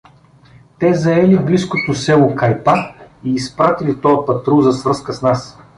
Те 0.79 0.93
заели 0.93 1.39
близкото 1.39 1.93
село 1.93 2.35
Кайпа 2.35 2.73
и 3.23 3.33
изпратили 3.33 4.01
тоя 4.01 4.25
патрул 4.25 4.61
за 4.61 4.71
свръзка 4.73 5.13
с 5.13 5.21
нас. 5.21 5.59